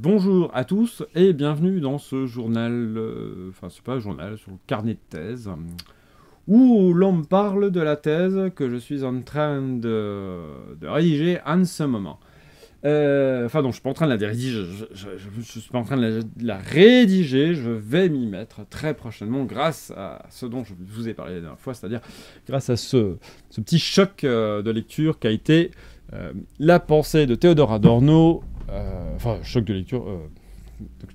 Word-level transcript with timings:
Bonjour 0.00 0.52
à 0.54 0.64
tous 0.64 1.02
et 1.16 1.32
bienvenue 1.32 1.80
dans 1.80 1.98
ce 1.98 2.24
journal, 2.24 2.94
euh, 2.96 3.48
enfin 3.48 3.66
c'est 3.68 3.82
pas 3.82 3.94
un 3.94 3.98
journal, 3.98 4.38
sur 4.38 4.52
le 4.52 4.56
carnet 4.68 4.94
de 4.94 5.00
thèse, 5.10 5.50
où 6.46 6.92
l'on 6.94 7.24
parle 7.24 7.72
de 7.72 7.80
la 7.80 7.96
thèse 7.96 8.52
que 8.54 8.70
je 8.70 8.76
suis 8.76 9.02
en 9.02 9.22
train 9.22 9.60
de, 9.60 10.38
rédiger 10.82 11.40
en 11.44 11.64
ce 11.64 11.82
moment. 11.82 12.20
Euh, 12.84 13.46
enfin 13.46 13.60
non, 13.60 13.70
je 13.70 13.72
suis 13.72 13.82
pas 13.82 13.90
en 13.90 13.94
train 13.94 14.06
de 14.06 14.14
la 14.14 14.28
rédiger, 14.28 14.64
je, 14.92 15.40
suis 15.42 15.68
pas 15.68 15.80
en 15.80 15.82
train 15.82 15.96
de 15.96 16.22
la, 16.42 16.58
rédiger, 16.58 17.56
je 17.56 17.70
vais 17.70 18.08
m'y 18.08 18.28
mettre 18.28 18.68
très 18.68 18.94
prochainement 18.94 19.42
grâce 19.46 19.92
à 19.96 20.26
ce 20.30 20.46
dont 20.46 20.62
je 20.62 20.74
vous 20.78 21.08
ai 21.08 21.14
parlé 21.14 21.34
la 21.34 21.40
dernière 21.40 21.58
fois, 21.58 21.74
c'est-à-dire 21.74 22.02
grâce 22.46 22.70
à 22.70 22.76
ce, 22.76 23.16
petit 23.50 23.80
choc 23.80 24.22
euh, 24.22 24.62
de 24.62 24.70
lecture 24.70 25.18
qui 25.18 25.26
a 25.26 25.32
été 25.32 25.72
la 26.58 26.80
pensée 26.80 27.26
de 27.26 27.34
Théodore 27.34 27.70
Adorno 27.70 28.42
euh, 28.42 28.47
enfin, 29.16 29.38
choc 29.42 29.64
de 29.64 29.74
lecture. 29.74 30.08
Euh, 30.08 30.28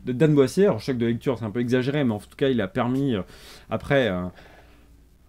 Dan 0.05 0.33
Boissière, 0.35 0.79
choc 0.79 0.97
de 0.97 1.05
lecture, 1.05 1.37
c'est 1.39 1.45
un 1.45 1.51
peu 1.51 1.61
exagéré, 1.61 2.03
mais 2.03 2.13
en 2.13 2.19
tout 2.19 2.35
cas, 2.35 2.49
il 2.49 2.59
a 2.61 2.67
permis, 2.67 3.15
euh, 3.15 3.21
après 3.69 4.11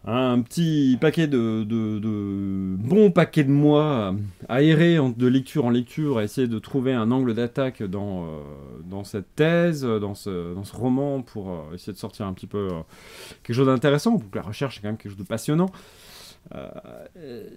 un 0.07 0.43
petit 0.43 0.98
paquet 1.01 1.27
de, 1.27 1.65
de, 1.65 2.77
bons 2.77 3.11
paquets 3.11 3.45
de 3.45 3.51
mois 3.51 4.15
à 4.48 4.61
de 4.61 5.27
lecture 5.27 5.65
en 5.65 5.71
lecture, 5.71 6.19
à 6.19 6.25
essayer 6.25 6.47
de 6.47 6.59
trouver 6.59 6.93
un 6.93 7.11
angle 7.11 7.33
d'attaque 7.34 7.83
dans, 7.83 8.27
dans 8.84 9.05
cette 9.05 9.34
thèse, 9.34 9.83
dans 9.83 10.15
ce, 10.15 10.53
dans 10.55 10.65
ce 10.65 10.77
roman, 10.77 11.23
pour 11.23 11.70
essayer 11.73 11.95
de 11.95 11.98
sortir 11.98 12.27
un 12.27 12.34
petit 12.34 12.47
peu 12.47 12.69
quelque 13.43 13.56
chose 13.56 13.69
d'intéressant, 13.69 14.19
pour 14.19 14.31
que 14.31 14.37
la 14.37 14.45
recherche 14.45 14.77
est 14.79 14.83
quand 14.83 14.89
même 14.89 14.98
quelque 14.98 15.12
chose 15.12 15.19
de 15.19 15.27
passionnant. 15.27 15.70
Euh, 16.55 17.48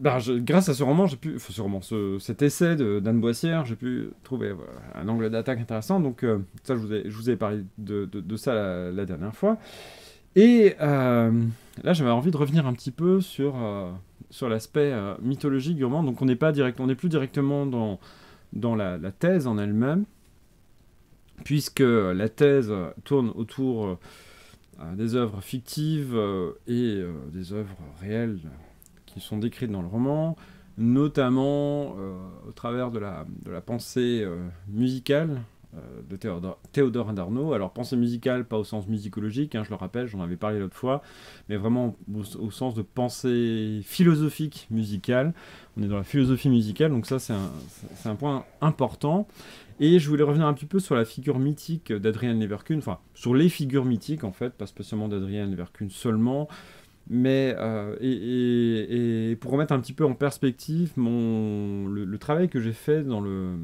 bah, 0.00 0.18
grâce 0.38 0.68
à 0.68 0.74
ce 0.74 0.82
roman, 0.82 1.06
j'ai 1.06 1.16
pu, 1.16 1.36
roman, 1.58 1.80
cet 2.18 2.42
essai 2.42 2.76
d'Anne 2.76 3.20
Boissière, 3.20 3.64
j'ai 3.64 3.76
pu 3.76 4.10
trouver 4.24 4.54
un 4.94 5.08
angle 5.08 5.30
d'attaque 5.30 5.60
intéressant. 5.60 6.00
Donc 6.00 6.24
euh, 6.24 6.38
ça, 6.64 6.76
je 6.76 7.08
vous, 7.08 7.30
ai, 7.30 7.36
parlé 7.36 7.64
de, 7.78 8.36
ça 8.36 8.54
la, 8.90 9.04
dernière 9.04 9.34
fois. 9.34 9.58
Et 10.34 10.74
euh, 10.80 11.30
là, 11.84 11.92
j'avais 11.92 12.10
envie 12.10 12.30
de 12.30 12.36
revenir 12.36 12.66
un 12.66 12.72
petit 12.72 12.90
peu 12.90 13.20
sur, 13.20 13.54
sur 14.30 14.48
l'aspect 14.48 14.92
mythologique 15.20 15.76
du 15.76 15.84
roman. 15.84 16.02
Donc 16.02 16.20
on 16.22 16.24
n'est 16.24 16.36
pas 16.36 16.52
direct, 16.52 16.80
on 16.80 16.86
n'est 16.86 16.94
plus 16.94 17.08
directement 17.08 17.66
dans, 17.66 18.00
dans 18.52 18.74
la 18.74 18.98
thèse 19.12 19.46
en 19.46 19.58
elle-même, 19.58 20.04
puisque 21.44 21.80
la 21.80 22.28
thèse 22.28 22.72
tourne 23.04 23.30
autour 23.34 23.98
des 24.96 25.14
œuvres 25.14 25.40
fictives 25.40 26.14
euh, 26.14 26.52
et 26.66 26.96
euh, 26.96 27.12
des 27.32 27.52
œuvres 27.52 27.76
réelles 28.00 28.38
qui 29.06 29.20
sont 29.20 29.38
décrites 29.38 29.70
dans 29.70 29.82
le 29.82 29.88
roman, 29.88 30.36
notamment 30.78 31.96
euh, 31.98 32.16
au 32.48 32.52
travers 32.52 32.90
de 32.90 32.98
la, 32.98 33.24
pensée 33.64 34.26
musicale 34.68 35.42
de 36.08 36.16
Théodore, 36.16 36.58
Théodore. 36.72 37.10
Alors 37.54 37.72
pensée 37.72 37.96
musicale, 37.96 38.44
pas 38.44 38.58
au 38.58 38.64
sens 38.64 38.86
musicologique, 38.88 39.54
hein, 39.54 39.64
je 39.64 39.70
le 39.70 39.76
rappelle, 39.76 40.06
j'en 40.06 40.20
avais 40.20 40.36
parlé 40.36 40.58
l'autre 40.58 40.76
fois, 40.76 41.02
mais 41.48 41.56
vraiment 41.56 41.96
au, 42.38 42.50
sens 42.50 42.74
de 42.74 42.82
pensée 42.82 43.80
philosophique 43.84 44.66
musicale. 44.70 45.32
On 45.76 45.82
est 45.82 45.88
dans 45.88 45.96
la 45.96 46.04
philosophie 46.04 46.50
musicale, 46.50 46.90
donc 46.90 47.06
ça 47.06 47.18
c'est 47.18 47.34
un, 48.08 48.14
point 48.14 48.44
important. 48.60 49.26
Et 49.84 49.98
je 49.98 50.08
voulais 50.08 50.22
revenir 50.22 50.46
un 50.46 50.54
petit 50.54 50.66
peu 50.66 50.78
sur 50.78 50.94
la 50.94 51.04
figure 51.04 51.40
mythique 51.40 51.92
d'Adrien 51.92 52.34
Leverkun, 52.34 52.78
enfin 52.78 53.00
sur 53.14 53.34
les 53.34 53.48
figures 53.48 53.84
mythiques 53.84 54.22
en 54.22 54.30
fait, 54.30 54.50
pas 54.52 54.66
spécialement 54.66 55.08
d'Adrien 55.08 55.44
Leverkun 55.44 55.88
seulement, 55.90 56.46
mais 57.10 57.56
euh, 57.58 59.34
pour 59.40 59.50
remettre 59.50 59.72
un 59.72 59.80
petit 59.80 59.92
peu 59.92 60.04
en 60.04 60.14
perspective 60.14 60.92
mon, 60.94 61.88
le, 61.88 62.18
travail 62.18 62.48
que 62.48 62.60
j'ai 62.60 62.72
fait 62.72 63.02
dans 63.02 63.20
le 63.20 63.56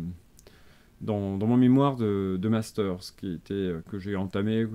dans, 1.00 1.36
mon 1.36 1.56
mémoire 1.56 1.94
de, 1.94 2.36
de 2.36 2.48
master, 2.48 3.00
ce 3.00 3.12
qui 3.12 3.34
était 3.34 3.54
euh, 3.54 3.84
que 3.88 4.00
j'ai 4.00 4.16
entamé, 4.16 4.66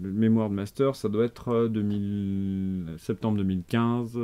le 0.00 0.12
mémoire 0.12 0.50
de 0.50 0.54
master, 0.54 0.94
ça 0.94 1.08
doit 1.08 1.24
être 1.24 1.66
2000, 1.66 2.86
euh, 2.90 2.96
septembre 2.98 3.38
2015 3.38 4.20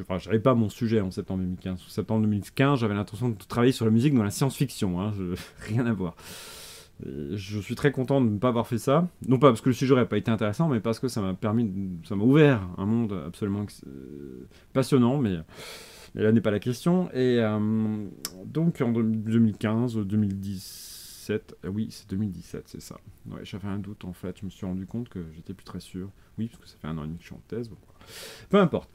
Enfin, 0.00 0.18
j'avais 0.18 0.38
pas 0.38 0.54
mon 0.54 0.68
sujet 0.68 1.00
en 1.00 1.10
septembre 1.10 1.40
2015. 1.42 1.74
En 1.74 1.90
septembre 1.90 2.22
2015, 2.22 2.80
j'avais 2.80 2.94
l'intention 2.94 3.28
de 3.28 3.36
travailler 3.36 3.72
sur 3.72 3.84
la 3.84 3.90
musique 3.90 4.14
dans 4.14 4.22
la 4.22 4.30
science-fiction. 4.30 5.00
Hein, 5.00 5.12
rien 5.68 5.86
à 5.86 5.92
voir. 5.92 6.14
je 7.04 7.60
suis 7.60 7.74
très 7.74 7.92
content 7.92 8.20
de 8.20 8.30
ne 8.30 8.38
pas 8.38 8.48
avoir 8.48 8.66
fait 8.66 8.78
ça. 8.78 9.08
Non 9.28 9.38
pas 9.38 9.48
parce 9.48 9.60
que 9.60 9.68
le 9.68 9.74
sujet 9.74 9.94
n'aurait 9.94 10.08
pas 10.08 10.16
été 10.16 10.30
intéressant, 10.30 10.68
mais 10.68 10.80
parce 10.80 10.98
que 10.98 11.08
ça 11.08 11.20
m'a 11.20 11.34
permis, 11.34 11.70
ça 12.04 12.16
m'a 12.16 12.24
ouvert 12.24 12.66
un 12.78 12.86
monde 12.86 13.12
absolument 13.26 13.66
euh, 13.86 14.46
passionnant, 14.72 15.18
mais, 15.18 15.36
là 16.14 16.32
n'est 16.32 16.40
pas 16.40 16.50
la 16.50 16.60
question. 16.60 17.10
Et 17.12 17.38
euh, 17.40 18.06
donc 18.46 18.80
en 18.80 18.92
2015, 18.92 19.96
2017, 19.96 21.56
euh, 21.64 21.68
oui, 21.68 21.88
c'est 21.90 22.08
2017, 22.08 22.62
c'est 22.66 22.80
ça. 22.80 22.96
Ouais, 23.30 23.40
j'avais 23.44 23.68
un 23.68 23.78
doute 23.78 24.06
en 24.06 24.14
fait. 24.14 24.38
Je 24.40 24.46
me 24.46 24.50
suis 24.50 24.64
rendu 24.64 24.86
compte 24.86 25.10
que 25.10 25.20
j'étais 25.34 25.52
plus 25.52 25.64
très 25.64 25.80
sûr. 25.80 26.08
Oui, 26.38 26.48
parce 26.48 26.62
que 26.62 26.68
ça 26.68 26.76
fait 26.80 26.88
un 26.88 26.96
an 26.96 27.04
et 27.04 27.08
demi 27.08 27.18
que 27.18 27.24
je 27.24 27.28
suis 27.28 27.36
en 27.36 27.42
thèse. 27.46 27.70
Peu 28.48 28.58
importe. 28.58 28.88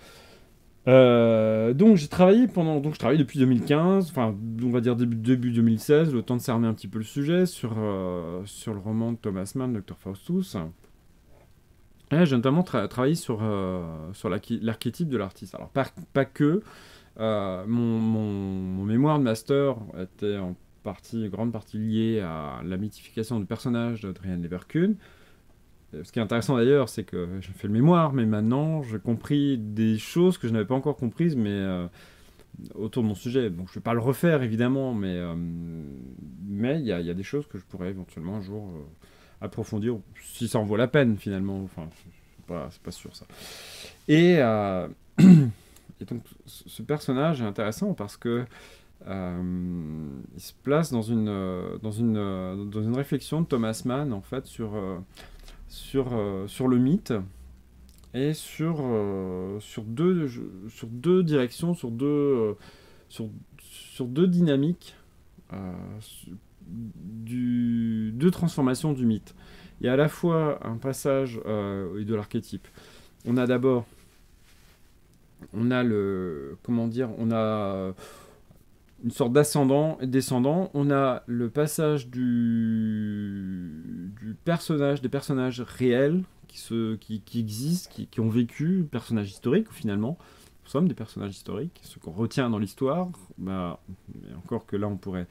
Euh, 0.88 1.74
donc 1.74 1.98
j'ai 1.98 2.08
travaillé 2.08 2.48
pendant, 2.48 2.80
donc 2.80 2.94
je 2.94 3.00
travaille 3.00 3.18
depuis 3.18 3.40
2015, 3.40 4.10
enfin 4.10 4.34
on 4.64 4.70
va 4.70 4.80
dire 4.80 4.96
début, 4.96 5.18
début 5.18 5.52
2016, 5.52 6.14
le 6.14 6.22
temps 6.22 6.38
de 6.38 6.42
cerner 6.42 6.68
un 6.68 6.74
petit 6.74 6.88
peu 6.88 7.00
le 7.00 7.04
sujet 7.04 7.46
sur, 7.46 7.76
euh, 7.78 8.42
sur 8.46 8.74
le 8.74 8.80
roman 8.80 9.12
de 9.12 9.18
Thomas 9.18 9.52
Mann, 9.56 9.74
Dr 9.74 9.98
Faustus. 9.98 10.56
Et 12.12 12.26
j'ai 12.26 12.38
notamment 12.38 12.64
travaillé 12.64 13.16
sur, 13.16 13.40
euh, 13.42 13.84
sur 14.14 14.30
l'archétype 14.30 15.10
de 15.10 15.18
l'artiste. 15.18 15.56
Alors 15.56 15.70
pas, 15.70 16.26
que, 16.26 16.62
mon, 17.18 17.66
mon, 17.68 18.86
mémoire 18.86 19.20
de 19.20 19.26
master 19.26 19.76
était 20.00 20.38
en 20.38 20.56
partie, 20.84 21.28
grande 21.28 21.52
partie 21.52 21.78
lié 21.78 22.22
à 22.22 22.62
la 22.64 22.78
mythification 22.78 23.42
du 23.42 23.46
personnage 23.46 24.04
d'Adrienne 24.04 24.42
Leverkuhn, 24.42 24.92
euh, 24.92 24.94
ce 26.04 26.12
qui 26.12 26.20
est 26.20 26.22
intéressant 26.22 26.58
d'ailleurs, 26.58 26.90
c'est 26.90 27.04
que 27.04 27.28
j'ai 27.42 27.52
fait 27.54 27.68
le 27.68 27.74
mémoire, 27.74 28.14
mais 28.14 28.26
maintenant 28.26 28.82
j'ai 28.84 29.00
compris 29.00 29.58
des 29.58 29.98
choses 29.98 30.38
que 30.38 30.48
je 30.48 30.54
n'avais 30.54 30.66
pas 30.66 30.76
encore 30.76 30.98
comprises, 30.98 31.36
mais 31.36 31.50
euh, 31.50 31.88
autour 32.76 33.04
de 33.04 33.08
mon 33.08 33.16
sujet. 33.16 33.50
Donc 33.50 33.68
je 33.68 33.72
ne 33.72 33.76
vais 33.76 33.82
pas 33.82 33.94
le 33.94 34.00
refaire 34.00 34.44
évidemment, 34.44 34.94
mais 34.94 35.16
euh, 35.16 35.36
mais 36.46 36.80
il 36.80 36.86
y, 36.86 36.92
a 36.92 37.14
des 37.14 37.24
choses 37.24 37.48
que 37.48 37.58
je 37.58 37.64
pourrais 37.66 37.90
éventuellement 37.90 38.38
un 38.38 38.42
jour 38.42 38.72
approfondir, 39.42 39.98
si 40.22 40.48
ça 40.48 40.60
en 40.60 40.64
vaut 40.64 40.78
la 40.78 40.88
peine 40.88 41.18
finalement. 41.18 41.62
Enfin, 41.64 41.88
c'est 41.92 42.46
pas, 42.46 42.70
pas 42.84 42.92
sûr 42.92 43.16
ça. 43.16 43.26
Et, 44.08 44.38
donc 46.08 46.24
ce 46.46 46.82
personnage 46.82 47.42
est 47.42 47.46
intéressant 47.46 47.94
parce 47.94 48.18
que 48.18 48.46
il 49.06 50.42
se 50.42 50.54
place 50.64 50.92
dans 50.92 51.02
une, 51.02 51.26
dans, 51.82 51.92
une, 51.92 52.70
dans 52.70 52.84
une 52.84 52.96
réflexion 52.96 53.42
de 53.42 53.46
Thomas 53.46 53.82
Mann 53.86 54.12
en 54.14 54.22
fait 54.22 54.46
sur 54.46 54.76
euh, 54.76 54.98
sur 55.68 56.10
le 56.68 56.78
mythe 56.78 57.14
et 58.14 58.34
sur, 58.34 58.78
euh, 58.82 59.60
sur, 59.60 59.84
deux, 59.84 60.28
sur 60.70 60.88
deux 60.88 61.24
directions, 61.24 61.74
sur 61.74 61.92
deux, 61.92 62.06
euh, 62.06 62.54
sur, 63.10 63.30
sur 63.60 64.06
deux 64.06 64.28
dynamiques 64.28 64.96
du, 66.66 68.12
deux 68.14 68.32
transformations 68.32 68.94
du 68.94 69.06
mythe. 69.06 69.36
Il 69.80 69.86
y 69.86 69.90
a 69.90 69.94
à 69.94 69.98
la 69.98 70.10
fois 70.10 70.60
un 70.68 70.78
passage 70.78 71.36
de 71.36 72.16
l'archétype. 72.16 72.68
On 73.26 73.38
a 73.38 73.46
d'abord, 73.46 73.86
on 75.54 75.70
a 75.72 75.84
le, 75.84 76.58
comment 76.64 76.88
dire, 76.88 77.10
on 77.18 77.32
a 77.32 77.94
une 79.04 79.12
sorte 79.12 79.34
d'ascendant 79.34 79.98
et 80.02 80.08
descendant. 80.08 80.72
On 80.74 80.92
a 80.92 81.24
le 81.28 81.50
passage 81.50 82.10
du, 82.10 83.72
du 84.22 84.36
personnage, 84.44 85.02
des 85.02 85.10
personnages 85.10 85.62
réels 85.62 86.24
qui, 86.48 86.60
se, 86.60 86.96
qui, 86.96 87.22
qui 87.22 87.40
existent, 87.40 87.92
qui, 87.94 88.08
qui, 88.08 88.20
ont 88.20 88.30
vécu, 88.30 88.88
personnages 88.90 89.30
historiques 89.30 89.72
finalement. 89.72 90.18
Nous 90.66 90.72
sommes 90.72 90.88
des 90.88 90.96
personnages 90.96 91.32
historiques, 91.32 91.80
ce 91.84 92.00
qu'on 92.00 92.12
retient 92.12 92.50
dans 92.50 92.60
l'histoire. 92.60 93.10
Bah, 93.38 93.80
encore 94.38 94.66
que 94.66 94.76
là, 94.76 94.88
on 94.88 94.98
pourrait. 94.98 95.28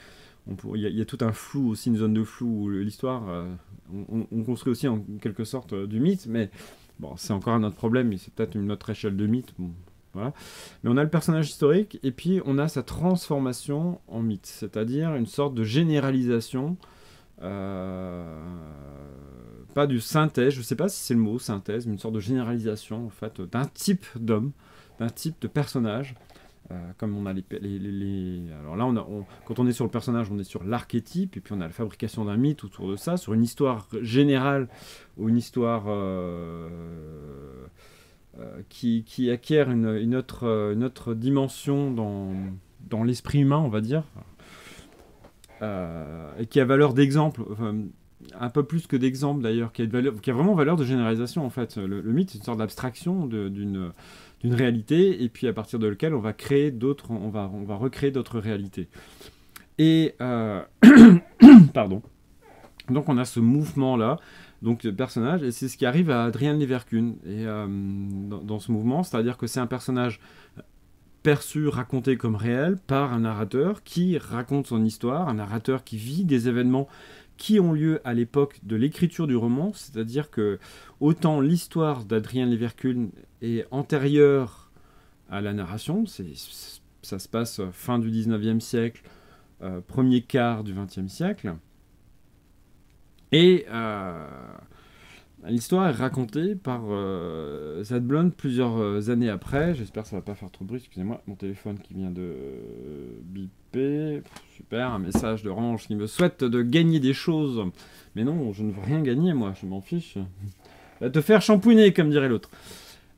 Il 0.74 0.80
y, 0.80 1.00
a 1.00 1.04
tout 1.04 1.18
un 1.22 1.32
flou 1.32 1.70
aussi, 1.70 1.88
une 1.88 1.96
zone 1.96 2.14
de 2.14 2.22
flou 2.22 2.46
où 2.46 2.70
l'histoire, 2.70 3.28
euh, 3.28 3.52
on, 4.08 4.44
construit 4.44 4.70
aussi 4.70 4.86
en 4.86 5.04
quelque 5.20 5.42
sorte 5.42 5.72
euh, 5.72 5.88
du 5.88 5.98
mythe, 5.98 6.26
mais 6.26 6.50
bon, 7.00 7.16
c'est 7.16 7.32
encore 7.32 7.54
un 7.54 7.64
autre 7.64 7.74
problème, 7.74 8.08
mais 8.08 8.16
c'est 8.16 8.32
peut-être 8.32 8.54
une 8.54 8.70
autre 8.70 8.88
échelle 8.88 9.16
de 9.16 9.26
mythe. 9.26 9.52
Mais 10.16 10.90
on 10.90 10.96
a 10.96 11.02
le 11.02 11.10
personnage 11.10 11.48
historique 11.48 11.98
et 12.02 12.12
puis 12.12 12.40
on 12.44 12.58
a 12.58 12.68
sa 12.68 12.82
transformation 12.82 14.00
en 14.08 14.22
mythe, 14.22 14.46
c'est-à-dire 14.46 15.14
une 15.14 15.26
sorte 15.26 15.54
de 15.54 15.64
généralisation, 15.64 16.76
euh, 17.42 18.24
pas 19.74 19.86
du 19.86 20.00
synthèse, 20.00 20.54
je 20.54 20.58
ne 20.60 20.64
sais 20.64 20.76
pas 20.76 20.88
si 20.88 21.00
c'est 21.02 21.14
le 21.14 21.20
mot 21.20 21.38
synthèse, 21.38 21.86
mais 21.86 21.92
une 21.92 21.98
sorte 21.98 22.14
de 22.14 22.20
généralisation 22.20 23.06
en 23.06 23.10
fait 23.10 23.40
d'un 23.40 23.66
type 23.66 24.06
d'homme, 24.16 24.52
d'un 24.98 25.10
type 25.10 25.36
de 25.40 25.48
personnage. 25.48 26.14
Euh, 26.72 26.74
comme 26.98 27.16
on 27.16 27.26
a 27.26 27.32
les, 27.32 28.42
alors 28.60 28.74
là 28.74 28.86
on 28.86 29.24
quand 29.44 29.60
on 29.60 29.68
est 29.68 29.72
sur 29.72 29.84
le 29.84 29.90
personnage 29.90 30.32
on 30.32 30.38
est 30.40 30.42
sur 30.42 30.64
l'archétype 30.64 31.36
et 31.36 31.40
puis 31.40 31.54
on 31.54 31.60
a 31.60 31.66
la 31.66 31.72
fabrication 31.72 32.24
d'un 32.24 32.36
mythe 32.36 32.64
autour 32.64 32.90
de 32.90 32.96
ça 32.96 33.16
sur 33.16 33.34
une 33.34 33.44
histoire 33.44 33.86
générale 34.02 34.66
ou 35.16 35.28
une 35.28 35.36
histoire 35.36 35.84
euh, 35.86 36.68
qui, 38.68 39.04
qui, 39.04 39.30
acquiert 39.30 39.70
une, 39.70 39.96
une, 39.96 40.14
autre, 40.14 41.14
dimension 41.14 41.90
dans, 41.90 43.04
l'esprit 43.04 43.40
humain, 43.40 43.58
on 43.58 43.68
va 43.68 43.80
dire. 43.80 44.04
et 45.62 46.46
qui 46.46 46.60
a 46.60 46.64
valeur 46.64 46.94
d'exemple, 46.94 47.42
un 48.38 48.50
peu 48.50 48.64
plus 48.64 48.86
que 48.86 48.96
d'exemple 48.96 49.42
d'ailleurs, 49.42 49.72
qui, 49.72 49.82
a 49.82 50.32
vraiment 50.32 50.54
valeur 50.54 50.76
de 50.76 50.84
généralisation 50.84 51.44
en 51.44 51.50
fait. 51.50 51.76
Le, 51.76 52.02
mythe, 52.02 52.30
c'est 52.30 52.38
une 52.38 52.44
sorte 52.44 52.58
d'abstraction 52.58 53.26
d'une 53.26 53.92
réalité, 54.44 55.22
et 55.22 55.28
puis 55.28 55.48
à 55.48 55.52
partir 55.52 55.78
de 55.78 55.86
laquelle 55.86 56.14
on 56.14 56.20
va 56.20 56.32
créer 56.32 56.70
d'autres, 56.70 57.10
on 57.10 57.28
va 57.30 57.76
recréer 57.76 58.10
d'autres 58.10 58.38
réalités. 58.38 58.88
Et 59.78 60.14
pardon. 61.74 62.02
Donc 62.90 63.08
on 63.08 63.18
a 63.18 63.24
ce 63.24 63.40
mouvement-là, 63.40 64.18
donc 64.62 64.82
de 64.82 64.90
personnage, 64.90 65.42
et 65.42 65.50
c'est 65.50 65.68
ce 65.68 65.76
qui 65.76 65.86
arrive 65.86 66.10
à 66.10 66.24
Adrien 66.24 66.56
Leverkun 66.56 67.14
et, 67.24 67.46
euh, 67.46 67.66
dans, 67.68 68.58
ce 68.58 68.70
mouvement, 68.72 69.02
c'est-à-dire 69.02 69.36
que 69.36 69.46
c'est 69.46 69.60
un 69.60 69.66
personnage 69.66 70.20
perçu, 71.22 71.66
raconté 71.68 72.16
comme 72.16 72.36
réel 72.36 72.76
par 72.86 73.12
un 73.12 73.20
narrateur 73.20 73.82
qui 73.82 74.16
raconte 74.16 74.68
son 74.68 74.84
histoire, 74.84 75.28
un 75.28 75.34
narrateur 75.34 75.82
qui 75.82 75.96
vit 75.96 76.24
des 76.24 76.48
événements 76.48 76.86
qui 77.36 77.60
ont 77.60 77.72
lieu 77.72 78.00
à 78.04 78.14
l'époque 78.14 78.60
de 78.62 78.76
l'écriture 78.76 79.26
du 79.26 79.36
roman, 79.36 79.72
c'est-à-dire 79.74 80.30
que 80.30 80.58
autant 81.00 81.40
l'histoire 81.40 82.04
d'Adrien 82.04 82.46
Leverkun 82.46 83.08
est 83.42 83.66
antérieure 83.72 84.70
à 85.28 85.40
la 85.40 85.52
narration, 85.52 86.04
ça 86.06 87.18
se 87.18 87.28
passe 87.28 87.60
fin 87.72 87.98
du 87.98 88.10
19e 88.10 88.60
siècle, 88.60 89.02
euh, 89.62 89.80
premier 89.80 90.22
quart 90.22 90.64
du 90.64 90.74
20e 90.74 91.08
siècle, 91.08 91.54
et 93.32 93.66
euh, 93.70 94.26
l'histoire 95.46 95.88
est 95.88 95.92
racontée 95.92 96.54
par 96.54 96.82
euh, 96.88 97.82
Blonde 98.00 98.34
plusieurs 98.34 98.78
euh, 98.78 99.10
années 99.10 99.30
après. 99.30 99.74
J'espère 99.74 100.04
que 100.04 100.10
ça 100.10 100.16
va 100.16 100.22
pas 100.22 100.34
faire 100.34 100.50
trop 100.50 100.64
de 100.64 100.68
bruit. 100.68 100.78
Excusez-moi, 100.78 101.22
mon 101.26 101.34
téléphone 101.34 101.78
qui 101.78 101.94
vient 101.94 102.10
de 102.10 102.34
biper. 103.22 104.22
Super, 104.54 104.90
un 104.92 104.98
message 104.98 105.42
de 105.42 105.50
Range 105.50 105.84
qui 105.86 105.96
me 105.96 106.06
souhaite 106.06 106.44
de 106.44 106.62
gagner 106.62 107.00
des 107.00 107.12
choses. 107.12 107.62
Mais 108.14 108.24
non, 108.24 108.52
je 108.52 108.62
ne 108.62 108.70
veux 108.70 108.82
rien 108.82 109.02
gagner, 109.02 109.34
moi, 109.34 109.52
je 109.60 109.66
m'en 109.66 109.80
fiche. 109.80 110.18
Va 111.00 111.10
te 111.10 111.20
faire 111.20 111.42
champouiner, 111.42 111.92
comme 111.92 112.08
dirait 112.08 112.28
l'autre. 112.28 112.48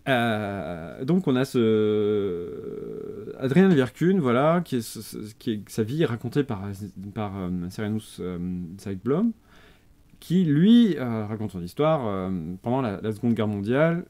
Euh, 0.09 1.05
donc 1.05 1.29
on 1.29 1.37
a 1.37 1.45
ce 1.45 3.35
Adrien 3.39 3.69
Verkuhn, 3.69 4.19
voilà, 4.21 4.63
qui 4.65 4.77
est, 4.77 5.69
sa 5.69 5.83
vie 5.83 6.03
est 6.03 6.07
racontée 6.07 6.45
par, 6.45 6.63
Serenus 7.69 8.21
Blom 9.05 9.33
qui 10.21 10.45
lui 10.45 10.97
euh, 10.97 11.27
raconte 11.27 11.53
son 11.53 11.63
histoire 11.63 12.07
euh, 12.07 12.31
pendant 12.63 12.81
la, 12.81 13.13
Seconde 13.13 13.35
Guerre 13.35 13.49
mondiale, 13.49 14.05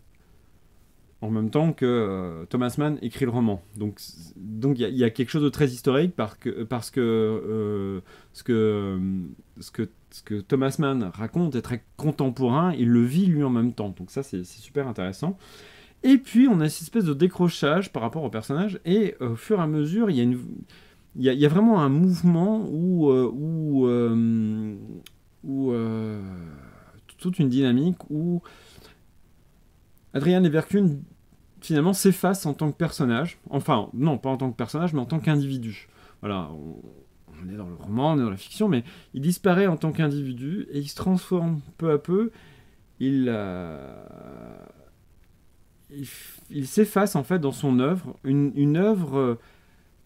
en 1.20 1.30
même 1.30 1.50
temps 1.50 1.72
que 1.72 1.84
euh, 1.84 2.44
Thomas 2.46 2.74
Mann 2.78 2.98
écrit 3.02 3.24
le 3.24 3.30
roman. 3.30 3.62
Donc 3.76 4.00
donc 4.36 4.78
il 4.78 4.88
y, 4.88 5.04
a 5.04 5.10
quelque 5.10 5.30
chose 5.30 5.42
de 5.42 5.48
très 5.48 5.66
historique 5.66 6.14
parce 6.16 6.34
que, 6.36 6.62
parce 6.62 6.90
que, 6.90 8.02
ce, 8.32 8.42
que, 8.42 9.24
ce, 9.60 10.22
que, 10.22 10.40
Thomas 10.40 10.76
Mann 10.78 11.10
raconte 11.12 11.56
est 11.56 11.62
très 11.62 11.84
contemporain, 11.96 12.72
il 12.74 12.88
le 12.88 13.02
vit 13.02 13.26
lui 13.26 13.42
en 13.42 13.50
même 13.50 13.72
temps. 13.72 13.94
Donc 13.98 14.10
ça 14.10 14.22
c'est 14.22 14.44
super 14.44 14.86
intéressant. 14.86 15.36
Et 16.04 16.18
puis 16.18 16.46
on 16.48 16.60
a 16.60 16.68
cette 16.68 16.82
espèce 16.82 17.04
de 17.04 17.14
décrochage 17.14 17.92
par 17.92 18.02
rapport 18.02 18.22
au 18.22 18.30
personnage, 18.30 18.78
et 18.84 19.16
au 19.20 19.34
fur 19.34 19.58
et 19.58 19.62
à 19.62 19.66
mesure, 19.66 20.10
il 20.10 20.16
y 20.16 20.20
a. 20.20 20.38
Il 21.16 21.24
y, 21.24 21.46
a, 21.46 21.48
vraiment 21.48 21.80
un 21.80 21.88
mouvement 21.88 22.64
où, 22.70 23.10
ou 25.44 25.72
euh, 25.72 26.20
toute 27.18 27.38
une 27.38 27.48
dynamique 27.48 27.98
où 28.10 28.42
Adrien 30.14 30.40
Leverkusen 30.40 31.02
finalement 31.60 31.92
s'efface 31.92 32.46
en 32.46 32.54
tant 32.54 32.70
que 32.70 32.76
personnage. 32.76 33.38
Enfin, 33.50 33.90
non, 33.92 34.18
pas 34.18 34.30
en 34.30 34.36
tant 34.36 34.50
que 34.50 34.56
personnage, 34.56 34.92
mais 34.92 35.00
en 35.00 35.06
tant 35.06 35.18
qu'individu. 35.18 35.88
Voilà, 36.20 36.50
on, 36.50 37.48
est 37.48 37.56
dans 37.56 37.68
le 37.68 37.74
roman, 37.74 38.12
on 38.12 38.18
est 38.18 38.22
dans 38.22 38.30
la 38.30 38.36
fiction, 38.36 38.68
mais 38.68 38.84
il 39.14 39.20
disparaît 39.20 39.66
en 39.66 39.76
tant 39.76 39.92
qu'individu 39.92 40.66
et 40.70 40.78
il 40.78 40.88
se 40.88 40.96
transforme 40.96 41.60
peu 41.76 41.90
à 41.90 41.98
peu. 41.98 42.30
Il, 43.00 43.26
euh, 43.28 43.94
s'efface 46.64 47.16
en 47.16 47.22
fait 47.22 47.38
dans 47.38 47.52
son 47.52 47.78
œuvre, 47.78 48.16
une, 48.24 48.52
une 48.56 48.76
œuvre 48.76 49.38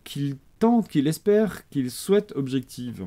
qu'il 0.05 0.37
tente, 0.59 0.89
qu'il 0.89 1.07
espère, 1.07 1.69
qu'il 1.71 1.91
souhaite 1.91 2.33
objective. 2.37 3.07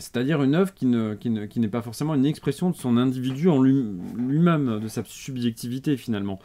C'est-à-dire 0.00 0.42
une 0.42 0.54
œuvre 0.54 0.74
qui, 0.74 0.86
ne, 0.86 1.14
qui, 1.14 1.30
ne, 1.30 1.46
qui 1.46 1.60
n'est 1.60 1.68
pas 1.68 1.82
forcément 1.82 2.14
une 2.14 2.26
expression 2.26 2.70
de 2.70 2.74
son 2.74 2.96
individu 2.96 3.48
en 3.48 3.62
lui-même, 3.62 4.80
de 4.80 4.88
sa 4.88 5.04
subjectivité 5.04 5.96
finalement. 5.96 6.40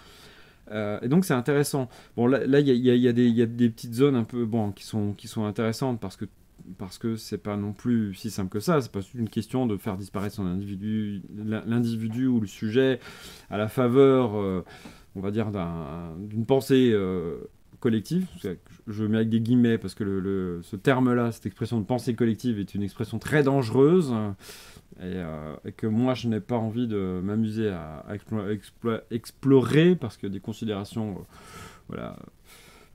Euh, 0.72 1.00
et 1.02 1.08
donc 1.08 1.26
c'est 1.26 1.34
intéressant. 1.34 1.90
Bon 2.18 2.28
là, 2.28 2.60
il 2.60 2.68
y, 2.68 2.92
a, 2.92 2.96
y, 2.96 3.08
a 3.08 3.46
des 3.46 3.70
petites 3.70 3.94
zones 3.94 4.16
un 4.16 4.24
peu 4.24 4.46
bon, 4.46 4.72
qui, 4.72 4.84
sont, 4.84 5.14
qui 5.14 5.28
sont 5.28 5.46
intéressantes 5.46 6.00
parce 6.00 6.18
que 6.18 6.26
parce 6.78 6.98
que 6.98 7.16
c'est 7.16 7.38
pas 7.38 7.58
non 7.58 7.74
plus 7.74 8.14
si 8.16 8.32
simple 8.32 8.50
que 8.50 8.60
ça. 8.60 8.82
C'est 8.82 8.92
pas 8.92 9.02
une 9.14 9.30
question 9.30 9.68
de 9.68 9.78
faire 9.78 9.98
disparaître 9.98 10.42
l'individu 10.42 12.28
ou 12.28 12.40
le 12.40 12.48
sujet 12.48 13.00
à 13.50 13.58
la 13.58 13.68
faveur, 13.68 14.36
euh, 14.36 14.64
on 15.16 15.22
va 15.22 15.32
dire, 15.32 15.52
d'une 16.18 16.46
pensée 16.46 16.92
euh, 16.92 17.38
collective. 17.86 18.26
Je 18.88 19.04
mets 19.04 19.18
avec 19.18 19.30
des 19.30 19.40
guillemets 19.40 19.78
parce 19.78 19.94
que 19.94 20.60
ce 20.64 20.76
terme-là, 20.76 21.32
cette 21.32 21.46
expression 21.46 21.80
de 21.80 21.86
pensée 21.86 22.16
collective, 22.16 22.60
est 22.60 22.74
une 22.74 22.82
expression 22.82 23.20
très 23.20 23.44
dangereuse 23.44 24.12
euh, 25.02 25.56
et, 25.66 25.72
que 25.72 25.86
moi 25.86 26.16
je 26.16 26.28
n'ai 26.28 26.40
pas 26.40 26.56
envie 26.56 26.88
de 26.88 27.22
m'amuser 27.24 27.70
à, 27.70 28.04
explorer 29.12 29.96
parce 29.96 30.18
que 30.18 30.26
des 30.26 30.40
considérations 30.40 31.24
euh, 31.94 32.10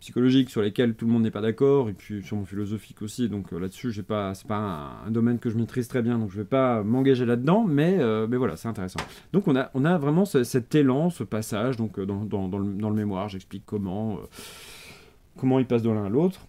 psychologiques 0.01 0.51
sur 0.51 0.61
lesquelles 0.61 0.95
tout 0.95 1.07
le 1.07 1.13
monde 1.13 1.23
n'est 1.23 1.31
pas 1.31 1.43
d'accord 1.43 1.89
et 1.89 1.93
puis 1.93 2.25
sur 2.25 2.37
mon 2.37 2.45
philosophique 2.45 3.01
aussi. 3.01 3.29
Donc 3.29 3.53
euh, 3.53 3.61
là-dessus, 3.61 3.93
j'ai 3.93 4.03
pas, 4.03 4.35
c'est 4.35 4.49
pas 4.49 5.03
un, 5.07 5.11
domaine 5.13 5.39
que 5.39 5.51
je 5.51 5.57
maîtrise 5.57 5.87
très 5.87 6.03
bien, 6.03 6.19
donc 6.19 6.33
je 6.33 6.39
vais 6.39 6.45
pas 6.45 6.83
m'engager 6.83 7.27
là-dedans, 7.27 7.63
mais, 7.63 7.99
mais 8.27 8.37
voilà, 8.37 8.57
c'est 8.57 8.67
intéressant. 8.67 9.01
Donc 9.33 9.47
on 9.47 9.55
a, 9.55 9.71
on 9.75 9.85
a 9.85 9.99
vraiment 9.99 10.25
cet 10.25 10.75
élan, 10.75 11.11
ce 11.11 11.23
passage 11.23 11.77
donc 11.77 12.01
dans 12.01 12.59
le, 12.59 12.95
mémoire. 12.97 13.29
J'explique 13.29 13.63
comment 13.65 14.19
comment 15.37 15.59
il 15.59 15.67
passe 15.67 15.83
de 15.83 15.91
l'un 15.91 16.05
à 16.05 16.09
l'autre, 16.09 16.47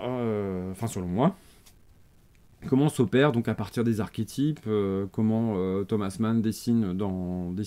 euh, 0.00 0.70
enfin 0.72 0.86
selon 0.86 1.06
moi, 1.06 1.36
comment 2.68 2.88
s'opère 2.88 3.32
donc 3.32 3.48
à 3.48 3.54
partir 3.54 3.84
des 3.84 4.00
archétypes, 4.00 4.60
euh, 4.66 5.06
comment 5.12 5.54
euh, 5.56 5.84
Thomas 5.84 6.16
Mann 6.18 6.40
dessine, 6.42 6.96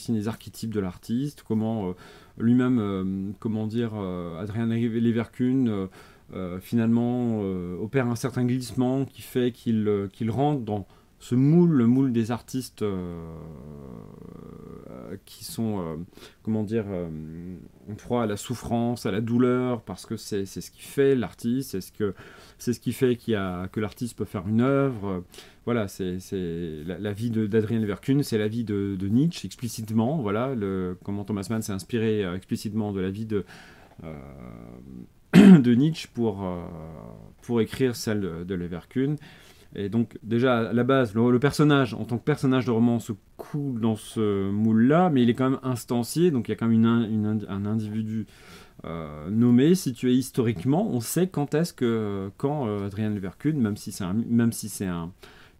les 0.09 0.27
archétypes 0.27 0.73
de 0.73 0.79
l'artiste, 0.79 1.43
comment 1.47 1.93
lui-même, 2.37 3.33
comment 3.39 3.67
dire, 3.67 3.93
Adrien 4.39 4.67
Leverkusen 4.67 5.87
finalement 6.59 7.39
opère 7.81 8.07
un 8.07 8.15
certain 8.15 8.45
glissement 8.45 9.05
qui 9.05 9.21
fait 9.21 9.51
qu'il 9.51 10.09
qu'il 10.11 10.31
rentre 10.31 10.61
dans 10.61 10.87
ce 11.25 11.33
moule, 11.33 11.71
le 11.71 11.87
moule 11.87 12.11
des 12.11 12.29
artistes 12.29 12.83
euh, 12.83 13.25
euh, 14.91 15.17
qui 15.25 15.43
sont, 15.43 15.79
euh, 15.79 15.95
comment 16.43 16.61
dire, 16.61 16.85
en 17.89 17.95
proie 17.95 18.23
à 18.23 18.25
la 18.27 18.37
souffrance, 18.37 19.07
à 19.07 19.11
la 19.11 19.21
douleur, 19.21 19.81
parce 19.81 20.05
que 20.05 20.17
c'est 20.17 20.45
ce 20.45 20.69
qui 20.69 20.83
fait 20.83 21.15
l'artiste, 21.15 21.71
c'est 21.71 21.81
ce, 21.81 22.71
ce 22.71 22.79
qui 22.79 22.93
fait 22.93 23.15
qu'il 23.15 23.33
a, 23.33 23.67
que 23.69 23.79
l'artiste 23.79 24.15
peut 24.15 24.25
faire 24.25 24.47
une 24.47 24.61
œuvre. 24.61 25.23
Voilà, 25.65 25.87
c'est 25.87 26.19
la, 26.85 26.99
la, 26.99 27.11
vie 27.11 27.31
d'Adrien 27.31 27.79
Leverkusen, 27.79 28.21
c'est 28.21 28.37
la 28.37 28.47
vie 28.47 28.63
de, 28.63 28.95
Nietzsche 29.07 29.47
explicitement. 29.47 30.17
Voilà, 30.17 30.53
comment 31.03 31.23
Thomas 31.23 31.47
Mann 31.49 31.63
s'est 31.63 31.73
inspiré 31.73 32.21
explicitement 32.35 32.91
de 32.91 33.01
la 33.01 33.09
vie 33.09 33.25
de, 33.25 33.45
de 35.33 35.73
Nietzsche 35.73 36.07
pour, 36.13 36.47
pour 37.41 37.61
écrire 37.61 37.95
celle 37.95 38.21
de, 38.21 38.43
de 38.43 38.53
Leverkusen. 38.53 39.15
Et 39.75 39.89
donc, 39.89 40.17
déjà, 40.23 40.69
à 40.69 40.73
la 40.73 40.83
base, 40.83 41.13
le, 41.13 41.39
personnage, 41.39 41.93
en 41.93 42.05
tant 42.05 42.17
que 42.17 42.23
personnage 42.23 42.65
de 42.65 42.71
roman, 42.71 42.99
se 42.99 43.11
coule 43.37 43.81
dans 43.81 43.95
ce 43.95 44.49
moule-là, 44.49 45.09
mais 45.09 45.23
il 45.23 45.29
est 45.29 45.33
quand 45.33 45.49
même 45.49 45.59
instancié, 45.63 46.31
donc 46.31 46.47
il 46.47 46.51
y 46.51 46.53
a 46.53 46.55
quand 46.55 46.67
même 46.67 47.45
un 47.47 47.65
individu 47.65 48.25
euh, 48.85 49.29
nommé, 49.29 49.73
situé 49.73 50.13
historiquement. 50.13 50.87
On 50.91 50.99
sait 50.99 51.27
quand 51.27 51.55
est-ce 51.55 51.73
que, 51.73 52.29
quand 52.37 52.67
euh, 52.67 52.85
Adrien 52.85 53.09
Leverkusen, 53.09 53.59
même 53.59 53.77
si 53.77 53.91
c'est 53.91 54.05
si 54.73 54.83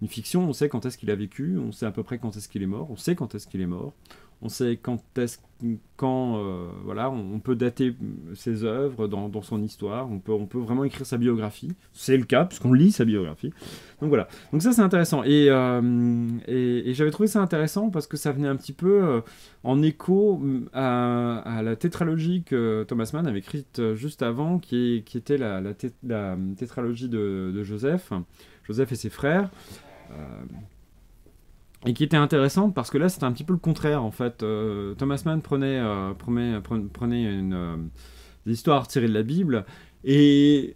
une 0.02 0.08
fiction, 0.08 0.48
on 0.48 0.54
sait 0.54 0.70
quand 0.70 0.86
est-ce 0.86 0.98
qu'il 0.98 1.10
a 1.10 1.16
vécu, 1.16 1.58
on 1.58 1.72
sait 1.72 1.86
à 1.86 1.92
peu 1.92 2.04
près 2.04 2.20
quand 2.20 2.36
est-ce 2.36 2.50
qu'il 2.50 2.62
est 2.62 2.68
mort, 2.68 2.92
on 2.92 2.98
sait 2.98 3.16
quand 3.16 3.34
est-ce 3.34 3.48
qu'il 3.48 3.62
est 3.62 3.66
mort 3.66 3.94
on 4.42 4.50
sait 4.50 4.78
quand 4.82 5.02
quand 5.96 6.38
euh, 6.38 6.68
voilà 6.84 7.10
on, 7.10 7.40
peut 7.40 7.56
dater 7.56 7.96
ses 8.34 8.66
œuvres 8.66 9.08
dans, 9.08 9.42
son 9.42 9.64
histoire. 9.64 10.10
On 10.12 10.20
peut 10.20 10.60
vraiment 10.60 10.84
écrire 10.84 11.06
sa 11.06 11.18
biographie. 11.18 11.72
C'est 11.94 12.18
le 12.18 12.26
cas 12.26 12.46
puisqu'on 12.46 12.74
lit 12.74 12.92
sa 12.92 13.06
biographie. 13.06 13.52
Donc 14.02 14.10
voilà. 14.10 14.28
Donc 14.52 14.62
ça 14.62 14.74
c'est 14.74 14.82
intéressant. 14.82 15.24
Et, 15.24 15.48
euh, 15.50 16.92
j'avais 16.94 17.12
trouvé 17.12 17.28
ça 17.28 17.42
intéressant 17.42 17.90
parce 17.90 18.08
que 18.08 18.18
ça 18.18 18.32
venait 18.32 18.48
un 18.48 18.58
petit 18.58 18.74
peu 18.74 19.04
euh, 19.04 19.22
en 19.64 19.82
écho 19.82 20.42
à, 20.74 21.62
la 21.64 21.76
tétralogie 21.76 22.44
que 22.44 22.84
Thomas 22.88 23.10
Mann 23.14 23.26
avait 23.26 23.40
écrite 23.40 23.94
juste 23.94 24.22
avant 24.22 24.60
qui, 24.60 25.04
était 25.16 25.38
la, 25.38 25.62
la, 25.62 26.38
tétralogie 26.58 27.08
de, 27.08 27.52
de, 27.56 27.64
Joseph 27.64 28.12
Joseph 28.68 28.92
et 28.92 28.96
ses 28.96 29.10
frères 29.10 29.50
et 31.86 31.94
qui 31.94 32.04
était 32.04 32.18
intéressante 32.18 32.74
parce 32.74 32.90
que 32.90 32.98
là 32.98 33.10
c'était 33.10 33.26
un 33.26 33.32
petit 33.32 33.44
peu 33.44 33.54
le 33.54 33.60
contraire 33.60 34.04
en 34.04 34.12
fait. 34.12 34.44
Euh, 34.44 34.94
Thomas 34.96 35.22
Mann 35.26 35.42
prenait, 35.42 35.80
euh, 35.80 36.14
une, 36.72 37.54
euh, 37.54 37.78
des 38.46 38.54
histoires 38.54 38.88
tirées 38.88 39.08
de 39.08 39.14
la 39.14 39.24
Bible, 39.24 39.66
et, 40.04 40.76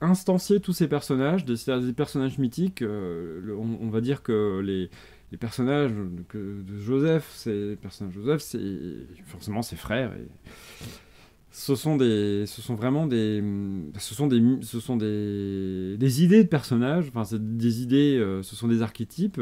instancier 0.00 0.60
tous 0.60 0.72
ces 0.72 0.88
personnages, 0.88 1.44
des, 1.44 1.54
des 1.80 1.92
personnages 1.92 2.38
mythiques. 2.38 2.82
on, 2.82 3.88
va 3.88 4.00
dire 4.00 4.22
que 4.22 4.60
les, 4.60 4.90
personnages 5.38 5.92
de, 5.92 6.78
Joseph, 6.80 7.30
c'est 7.34 7.76
personnages 7.80 8.14
Joseph, 8.14 8.40
c'est 8.40 8.58
forcément 9.26 9.62
ses 9.62 9.76
frères. 9.76 10.12
Ce 11.54 11.76
sont 11.76 11.96
vraiment 12.74 13.06
des, 13.06 13.38
idées 16.24 16.42
de 16.42 16.48
personnages. 16.48 17.12
Enfin, 17.14 17.36
des 17.38 17.80
idées, 17.80 18.18
euh, 18.18 18.42
ce 18.42 18.56
sont 18.56 18.66
des 18.66 18.82
archétypes. 18.82 19.40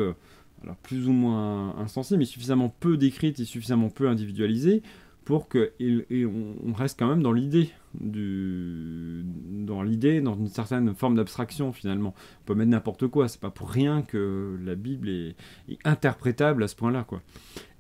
Alors 0.63 0.77
plus 0.77 1.09
ou 1.09 1.13
moins 1.13 1.77
instanciés, 1.79 2.17
mais 2.17 2.25
suffisamment 2.25 2.69
peu 2.69 2.97
décrites 2.97 3.41
et 3.41 3.45
suffisamment 3.45 3.89
peu 3.89 4.09
individualisées 4.09 4.83
pour 5.25 5.49
qu'on 5.49 5.67
on 5.81 6.73
reste 6.73 6.99
quand 6.99 7.09
même 7.09 7.23
dans 7.23 7.33
l'idée 7.33 7.71
dans 8.01 9.83
l'idée 9.83 10.21
dans 10.21 10.35
une 10.35 10.49
certaine 10.49 10.95
forme 10.95 11.17
d'abstraction 11.17 11.73
finalement. 11.73 12.15
On 12.43 12.45
peut 12.47 12.55
mettre 12.55 12.71
n'importe 12.71 13.07
quoi 13.09 13.29
c'est 13.29 13.41
pas 13.41 13.51
pour 13.51 13.71
rien 13.71 14.03
que 14.03 14.59
la 14.65 14.75
Bible 14.75 15.09
est, 15.09 15.37
interprétable 15.85 16.63
à 16.63 16.69
ce 16.69 16.77
point 16.77 16.91
là 16.91 17.05
quoi. 17.05 17.23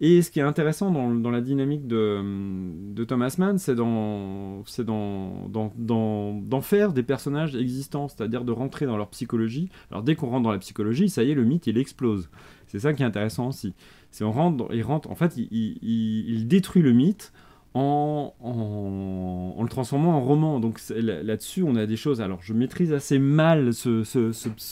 Et 0.00 0.22
ce 0.22 0.30
qui 0.30 0.40
est 0.40 0.42
intéressant 0.42 0.90
dans, 0.90 1.30
la 1.30 1.40
dynamique 1.40 1.86
de, 1.86 3.04
Thomas 3.04 3.34
Mann 3.38 3.58
c'est 3.58 3.74
d'en 3.74 4.62
faire 6.62 6.92
des 6.92 7.02
personnages 7.02 7.56
existants 7.56 8.08
c'est-à-dire 8.08 8.44
de 8.44 8.52
rentrer 8.52 8.86
dans 8.86 8.96
leur 8.96 9.08
psychologie. 9.10 9.68
Alors 9.90 10.02
dès 10.02 10.14
qu'on 10.14 10.28
rentre 10.28 10.42
dans 10.44 10.52
la 10.52 10.58
psychologie 10.58 11.08
ça 11.08 11.22
y 11.22 11.30
est 11.30 11.34
le 11.34 11.44
mythe 11.44 11.66
il 11.66 11.78
explose. 11.78 12.28
C'est 12.66 12.78
ça 12.78 12.94
qui 12.94 13.02
est 13.02 13.06
intéressant 13.06 13.48
aussi. 13.48 13.74
C'est 14.10 14.24
on 14.24 14.32
rentre, 14.32 14.68
il 14.72 14.82
rentre, 14.82 15.10
en 15.10 15.14
fait, 15.14 15.36
il, 15.36 16.46
détruit 16.46 16.82
le 16.82 16.92
mythe 16.92 17.32
en, 17.74 18.34
le 19.60 19.68
transformant 19.68 20.16
en 20.16 20.20
roman. 20.20 20.60
Donc 20.60 20.80
là-dessus, 20.90 21.62
on 21.62 21.76
a 21.76 21.86
des 21.86 21.96
choses. 21.96 22.20
Alors, 22.20 22.40
je 22.42 22.52
maîtrise 22.52 22.92
assez 22.92 23.18
mal 23.18 23.72
ce, 23.72 24.02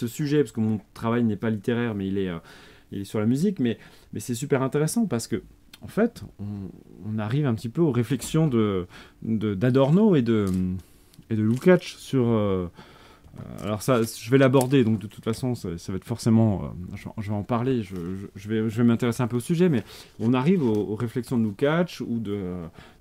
sujet 0.06 0.38
parce 0.38 0.52
que 0.52 0.60
mon 0.60 0.80
travail 0.94 1.24
n'est 1.24 1.36
pas 1.36 1.50
littéraire, 1.50 1.94
mais 1.94 2.08
il 2.08 2.18
est, 2.18 2.28
euh, 2.28 3.04
sur 3.04 3.20
la 3.20 3.26
musique. 3.26 3.58
Mais, 3.60 3.78
c'est 4.18 4.34
super 4.34 4.62
intéressant 4.62 5.06
parce 5.06 5.26
que, 5.26 5.42
en 5.82 5.88
fait, 5.88 6.24
on, 6.38 7.18
arrive 7.18 7.46
un 7.46 7.54
petit 7.54 7.68
peu 7.68 7.80
aux 7.80 7.92
réflexions 7.92 8.46
de 8.46 8.86
d'Adorno 9.22 10.14
et 10.14 10.22
de 10.22 10.46
et 11.30 11.36
de 11.36 11.42
Lukács 11.42 11.84
sur 11.84 12.28
euh, 12.28 12.66
alors 13.62 13.82
ça, 13.82 14.00
je 14.02 14.30
vais 14.30 14.38
l'aborder, 14.38 14.84
donc 14.84 14.98
de 14.98 15.06
toute 15.06 15.24
façon, 15.24 15.54
ça, 15.54 15.68
va 15.68 15.96
être 15.96 16.04
forcément, 16.04 16.64
euh, 16.64 16.96
je, 17.18 17.28
vais 17.28 17.36
en 17.36 17.42
parler, 17.42 17.82
je, 17.82 17.94
vais, 18.48 18.68
je 18.68 18.76
vais 18.76 18.84
m'intéresser 18.84 19.22
un 19.22 19.28
peu 19.28 19.36
au 19.36 19.40
sujet, 19.40 19.68
mais 19.68 19.84
on 20.18 20.34
arrive 20.34 20.62
aux, 20.62 20.94
réflexions 20.94 21.38
de 21.38 21.44
Lukács 21.44 22.00
ou 22.00 22.20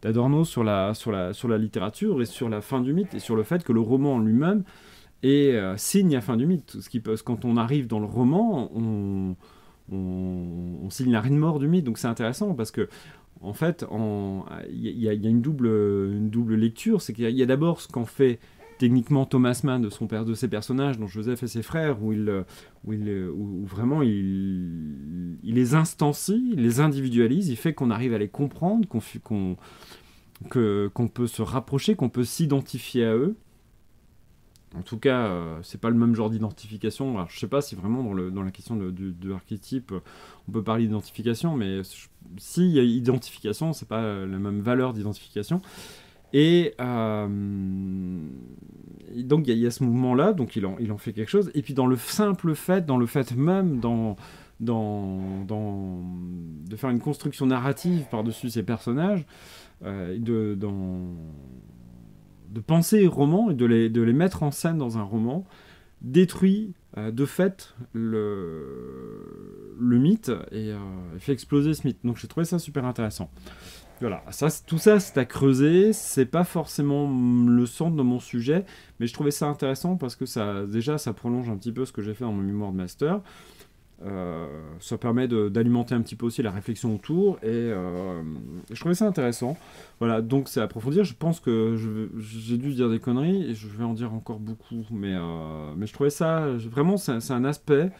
d'Adorno 0.01 0.43
sur 0.43 0.63
la, 0.63 0.93
sur, 0.93 1.11
la, 1.11 1.33
sur 1.33 1.47
la 1.47 1.57
littérature 1.57 2.21
et 2.21 2.25
sur 2.25 2.49
la 2.49 2.61
fin 2.61 2.81
du 2.81 2.93
mythe 2.93 3.13
et 3.13 3.19
sur 3.19 3.35
le 3.35 3.43
fait 3.43 3.63
que 3.63 3.73
le 3.73 3.81
roman 3.81 4.19
lui-même 4.19 4.63
est 5.23 5.55
euh, 5.55 5.75
signe 5.77 6.15
à 6.15 6.21
fin 6.21 6.37
du 6.37 6.45
mythe. 6.45 6.77
Ce 6.79 6.89
qui, 6.89 7.01
quand 7.01 7.45
on 7.45 7.57
arrive 7.57 7.87
dans 7.87 7.99
le 7.99 8.05
roman, 8.05 8.69
on, 8.75 9.35
on, 9.91 10.89
signe 10.89 11.11
la 11.11 11.21
reine 11.21 11.37
mort 11.37 11.59
du 11.59 11.67
mythe, 11.67 11.85
donc 11.85 11.97
c'est 11.97 12.07
intéressant 12.07 12.53
parce 12.53 12.71
que 12.71 12.89
en 13.41 13.53
fait, 13.53 13.85
il 14.69 14.85
y, 14.85 15.05
y, 15.05 15.07
a 15.07 15.13
une 15.13 15.41
double, 15.41 15.67
une 15.67 16.29
double 16.29 16.55
lecture, 16.55 17.01
c'est 17.01 17.13
qu'il 17.13 17.29
y 17.29 17.41
a, 17.41 17.43
a 17.43 17.47
d'abord 17.47 17.79
ce 17.79 17.87
qu'en 17.87 18.05
fait 18.05 18.39
techniquement 18.79 19.25
Thomas 19.25 19.59
Mann 19.63 19.81
de 19.81 19.89
son 19.89 20.07
père 20.07 20.25
de 20.25 20.33
ses 20.33 20.47
personnages, 20.47 20.97
dont 20.97 21.05
Joseph 21.05 21.43
et 21.43 21.47
ses 21.47 21.61
frères, 21.61 22.01
où, 22.01 22.13
il, 22.13 22.27
euh, 22.29 22.43
où, 22.85 22.93
il, 22.93 23.07
euh, 23.07 23.29
où 23.29 23.65
vraiment 23.65 24.01
il, 24.01 25.37
il, 25.43 25.55
les 25.55 25.75
instancie, 25.75 26.51
il 26.53 26.63
les 26.63 26.79
individualise, 26.79 27.49
il 27.49 27.57
fait 27.57 27.73
qu'on 27.73 27.91
arrive 27.91 28.13
à 28.13 28.17
les 28.17 28.29
comprendre, 28.29 28.87
qu'on 28.87 29.57
qu'on 30.49 31.07
peut 31.09 31.27
se 31.27 31.41
rapprocher, 31.41 31.95
qu'on 31.95 32.07
peut 32.07 32.23
s'identifier 32.23 33.05
à 33.05 33.13
eux. 33.13 33.35
En 34.77 34.83
tout 34.83 34.97
cas, 34.97 35.25
euh, 35.25 35.59
c'est 35.63 35.81
pas 35.81 35.89
le 35.89 35.97
même 35.97 36.15
genre 36.15 36.29
d'identification. 36.29 37.17
Alors, 37.17 37.29
je 37.29 37.37
sais 37.37 37.47
pas 37.47 37.61
si 37.61 37.75
vraiment 37.75 38.03
dans, 38.03 38.13
le, 38.13 38.31
dans 38.31 38.43
la 38.43 38.51
question 38.51 38.77
de, 38.77 39.13
l'archétype, 39.27 39.93
on 40.47 40.51
peut 40.53 40.63
parler 40.63 40.85
d'identification, 40.85 41.57
mais 41.57 41.81
s'il 42.37 42.67
y 42.67 42.79
a 42.79 42.83
identification, 42.83 43.73
c'est 43.73 43.87
pas 43.87 44.01
la 44.25 44.39
même 44.39 44.61
valeur 44.61 44.93
d'identification. 44.93 45.61
Et, 46.33 46.73
euh, 46.79 47.27
donc 49.17 49.47
il 49.47 49.57
y, 49.57 49.65
a 49.65 49.71
ce 49.71 49.83
mouvement-là, 49.83 50.33
donc 50.33 50.55
il 50.55 50.65
en, 50.65 50.97
fait 50.97 51.13
quelque 51.13 51.29
chose. 51.29 51.51
Et 51.55 51.61
puis 51.61 51.73
dans 51.73 51.87
le 51.87 51.95
simple 51.95 52.53
fait, 52.55 52.85
dans 52.85 52.97
le 52.97 53.05
fait 53.05 53.35
même, 53.35 53.79
dans, 53.79 54.15
de 54.59 56.75
faire 56.75 56.89
une 56.89 56.99
construction 56.99 57.47
narrative 57.47 58.05
par-dessus 58.11 58.49
ces 58.49 58.63
personnages, 58.63 59.25
euh, 59.83 60.17
de, 60.17 60.55
dans, 60.55 61.15
de 62.49 62.59
penser 62.59 63.07
roman 63.07 63.49
et 63.49 63.55
de 63.55 63.65
les, 63.65 64.13
mettre 64.13 64.43
en 64.43 64.51
scène 64.51 64.77
dans 64.77 64.97
un 64.97 65.03
roman, 65.03 65.45
détruit 66.01 66.73
euh, 66.97 67.11
de 67.11 67.25
fait 67.25 67.73
le 67.93 69.75
mythe 69.81 70.31
et 70.51 70.71
fait 71.17 71.33
exploser 71.33 71.73
ce 71.73 71.87
mythe. 71.87 71.99
Donc 72.03 72.17
j'ai 72.17 72.27
trouvé 72.27 72.45
ça 72.45 72.59
super 72.59 72.85
intéressant. 72.85 73.31
Voilà, 74.01 74.23
ça, 74.31 74.47
tout 74.65 74.77
ça 74.77 74.99
c'est 75.01 75.17
à 75.17 75.25
creuser, 75.25 75.91
c'est 75.91 76.25
pas 76.25 76.45
forcément 76.45 77.11
le 77.45 77.65
centre 77.65 77.97
de 77.97 78.01
mon 78.01 78.19
sujet, 78.19 78.63
mais 78.99 79.07
je 79.07 79.13
trouvais 79.13 79.31
ça 79.31 79.47
intéressant 79.47 79.97
parce 79.97 80.15
que 80.15 80.25
ça, 80.25 80.65
déjà 80.65 80.97
ça 80.97 81.11
prolonge 81.11 81.49
un 81.49 81.57
petit 81.57 81.73
peu 81.73 81.83
ce 81.85 81.91
que 81.91 82.01
j'ai 82.01 82.13
fait 82.13 82.23
dans 82.23 82.31
mon 82.31 82.41
mémoire 82.41 82.71
de 82.71 82.77
master. 82.77 83.21
Euh, 84.05 84.47
ça 84.79 84.97
permet 84.97 85.27
d'alimenter 85.27 85.93
un 85.93 86.01
petit 86.01 86.15
peu 86.15 86.25
aussi 86.25 86.41
la 86.41 86.51
réflexion 86.51 86.95
autour 86.95 87.37
et 87.43 87.47
euh, 87.47 88.23
je 88.71 88.79
trouvais 88.79 88.95
ça 88.95 89.05
intéressant. 89.05 89.57
Voilà, 89.99 90.21
donc 90.21 90.47
c'est 90.47 90.61
approfondir. 90.61 91.03
Je 91.03 91.13
pense 91.13 91.41
que 91.41 91.75
j'ai 92.17 92.57
dû 92.57 92.73
dire 92.73 92.89
des 92.89 92.99
conneries 92.99 93.51
et 93.51 93.55
je 93.55 93.67
vais 93.67 93.83
en 93.83 93.93
dire 93.93 94.13
encore 94.13 94.39
beaucoup, 94.39 94.85
mais, 94.91 95.13
euh, 95.13 95.85
je 95.85 95.93
trouvais 95.93 96.09
ça 96.09 96.47
vraiment, 96.69 96.95
c'est 96.95 97.31
un 97.31 97.43
aspect 97.43 97.91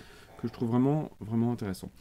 que 0.41 0.48
je 0.48 0.53
trouve 0.53 0.70
vraiment, 0.70 1.10
vraiment 1.20 1.51
intéressant. 1.51 1.91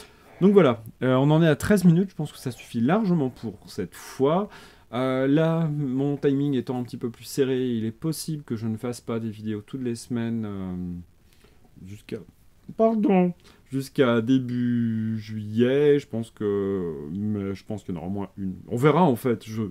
Donc 0.40 0.52
voilà, 0.52 0.82
euh, 1.02 1.14
on 1.16 1.30
en 1.30 1.42
est 1.42 1.48
à 1.48 1.56
13 1.56 1.84
minutes, 1.84 2.10
je 2.10 2.14
pense 2.14 2.30
que 2.30 2.38
ça 2.38 2.50
suffit 2.50 2.80
largement 2.80 3.30
pour 3.30 3.54
cette 3.66 3.94
fois. 3.94 4.48
Euh, 4.92 5.26
là, 5.26 5.68
mon 5.68 6.16
timing 6.16 6.54
étant 6.54 6.78
un 6.78 6.82
petit 6.84 6.96
peu 6.96 7.10
plus 7.10 7.24
serré, 7.24 7.68
il 7.70 7.84
est 7.84 7.92
possible 7.92 8.44
que 8.44 8.56
je 8.56 8.66
ne 8.66 8.76
fasse 8.76 9.00
pas 9.00 9.18
des 9.18 9.30
vidéos 9.30 9.60
toutes 9.60 9.82
les 9.82 9.96
semaines 9.96 10.44
euh, 10.46 10.74
jusqu'à... 11.86 12.18
Pardon 12.76 13.32
Jusqu'à 13.70 14.22
début 14.22 15.18
juillet, 15.18 15.98
je 15.98 16.06
pense 16.06 16.30
que... 16.30 16.94
Mais 17.10 17.54
je 17.54 17.64
pense 17.64 17.82
qu'il 17.82 17.94
y 17.94 17.98
en 17.98 18.00
aura 18.00 18.10
moins 18.10 18.30
une. 18.38 18.56
On 18.68 18.76
verra 18.76 19.02
en 19.02 19.16
fait, 19.16 19.44
je, 19.44 19.62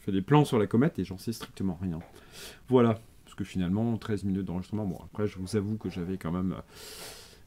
fais 0.00 0.10
des 0.10 0.22
plans 0.22 0.44
sur 0.44 0.58
la 0.58 0.66
comète 0.66 0.98
et 0.98 1.04
j'en 1.04 1.18
sais 1.18 1.32
strictement 1.32 1.78
rien. 1.80 2.00
Voilà, 2.68 2.98
parce 3.24 3.36
que 3.36 3.44
finalement, 3.44 3.96
13 3.96 4.24
minutes 4.24 4.46
d'enregistrement, 4.46 4.84
bon 4.84 4.98
après 5.04 5.28
je 5.28 5.38
vous 5.38 5.54
avoue 5.54 5.76
que 5.76 5.90
j'avais 5.90 6.16
quand 6.16 6.32
même 6.32 6.56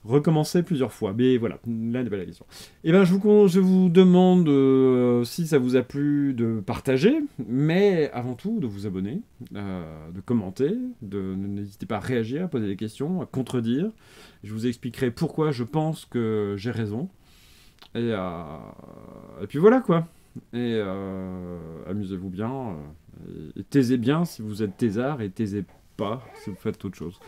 recommencer 0.03 0.63
plusieurs 0.63 0.93
fois. 0.93 1.13
Mais 1.15 1.37
voilà, 1.37 1.59
là 1.65 2.03
n'est 2.03 2.09
pas 2.09 2.17
la 2.17 2.25
question. 2.25 2.45
Et 2.83 2.89
eh 2.89 2.91
ben, 2.91 3.03
je 3.03 3.13
vous, 3.13 3.47
je 3.47 3.59
vous 3.59 3.89
demande 3.89 4.47
euh, 4.47 5.23
si 5.23 5.47
ça 5.47 5.59
vous 5.59 5.75
a 5.75 5.83
plu 5.83 6.33
de 6.33 6.61
partager, 6.65 7.21
mais 7.47 8.09
avant 8.11 8.33
tout 8.33 8.59
de 8.59 8.67
vous 8.67 8.87
abonner, 8.87 9.21
euh, 9.55 10.11
de 10.11 10.21
commenter, 10.21 10.75
de 11.01 11.35
n'hésitez 11.35 11.85
pas 11.85 11.97
à 11.97 11.99
réagir, 11.99 12.45
à 12.45 12.47
poser 12.47 12.67
des 12.67 12.75
questions, 12.75 13.21
à 13.21 13.25
contredire. 13.25 13.91
Je 14.43 14.53
vous 14.53 14.67
expliquerai 14.67 15.11
pourquoi 15.11 15.51
je 15.51 15.63
pense 15.63 16.05
que 16.05 16.55
j'ai 16.57 16.71
raison. 16.71 17.09
Et, 17.93 18.11
euh, 18.13 19.45
puis 19.47 19.59
voilà 19.59 19.81
quoi. 19.81 20.07
Et 20.53 20.79
amusez-vous 21.89 22.29
bien. 22.29 22.77
et 23.57 23.63
taisez 23.63 23.97
bien 23.97 24.23
si 24.23 24.41
vous 24.41 24.63
êtes 24.63 24.77
thésard 24.77 25.21
et 25.21 25.29
taisez 25.29 25.65
pas 25.97 26.23
si 26.41 26.49
vous 26.49 26.55
faites 26.55 26.83
autre 26.85 26.97
chose. 26.97 27.19